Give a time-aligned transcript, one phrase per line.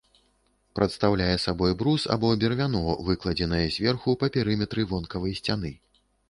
[0.77, 5.71] Прадстаўляе сабой брус або бервяно, выкладзенае зверху па перыметры вонкавай сцяны.